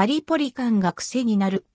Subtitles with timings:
[0.00, 1.66] パリポリ感が癖になる。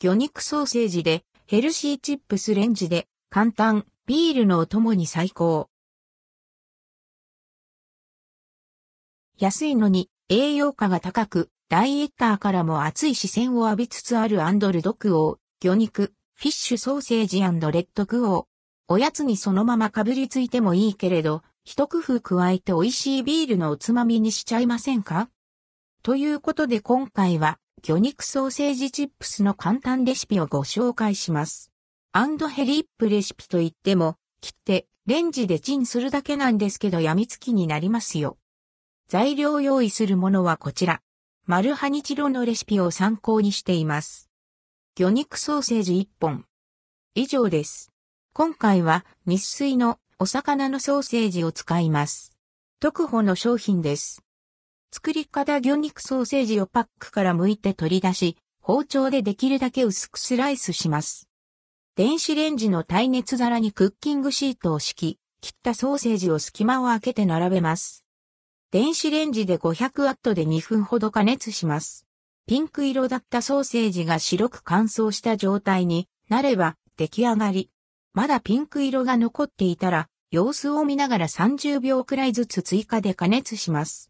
[0.00, 5.70] 魚肉ソーセージでヘルシーチップスレンジで簡単、ビールのお供に最高。
[9.38, 18.44] 安いのに栄養価が高く、ダイエッターからも熱い視線を浴びつつある and ldquo、魚肉、フィッシュソーセージ rdquo。
[18.88, 25.30] おやつにそのままかぶりついてもいいけれど、一工夫加えて美味しいビールのおつまみにしちゃいませんか？
[26.02, 31.72] ということで今回は、魚肉ソーセージチップスの簡単レシピをご紹介します。
[32.12, 38.36] and hellip レシピといっても、切ってレンジでチンするだけなんですけどやみつきになりますよ。
[39.08, 41.00] 材料用意するものはこちら。
[41.46, 44.28] マルハニチロのレシピを参考にしています。
[44.94, 46.44] 魚肉ソーセージ1本。
[47.14, 47.90] 以上です。
[48.34, 52.36] 今回は日水のお魚のソーセージを使います。
[52.78, 54.22] 特保の商品です。
[54.92, 61.28] 作り方魚肉ソーセージをパックから剥いて取り出し、包丁でできるだけ薄くスライスします。
[61.96, 68.04] 電子レンジの耐熱皿にクッキングシートを敷き、切ったソーセージを隙間を空けて並べます。
[68.72, 72.06] 電子レンジで500ワットで2分ほど加熱します。
[72.46, 77.70] ピンク色だったソーセージが白く乾燥した状態になれば出来上がり。
[78.12, 84.09] まだピンク色が残っていたら様子を見ながら30秒くらいずつ追加で加熱します。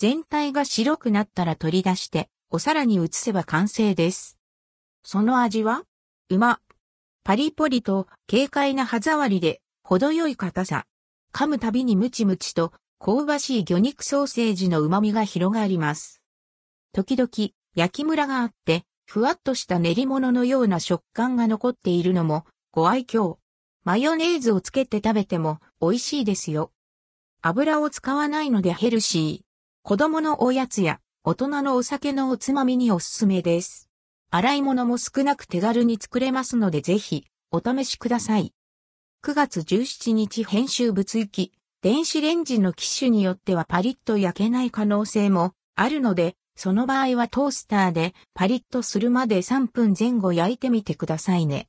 [0.00, 4.38] 全体が白くなったら取り出してお皿に移せば完成です。
[5.04, 5.82] その味は？
[6.30, 6.58] うま。
[7.22, 10.86] パリポリと軽快な歯触りで程よい硬さ。
[11.34, 16.22] 噛むたびにムチムチと香ばしい魚肉ソーセージの旨味が広がります。
[16.94, 23.36] 時々焼きムラがあって、ふわっとした練り物のような食感が残っているのもご愛嬌。
[23.84, 26.72] マヨネーズをつけて食べても美味しいですよ。
[27.42, 29.49] 油を使わないのでヘルシー。
[29.82, 33.88] 子供のおやつや大人のお酒のおつまみにおすすめです。
[34.30, 38.52] 洗い物も少なく手軽に作れますのでぜひお試しください。
[39.24, 41.52] 9月17日編集物行き。
[41.82, 51.68] 電子レンジの機種によってはパリッと焼けない可能性もあるので、その場合はトースターでパリッとするまで3分前後焼いてみてくださいね。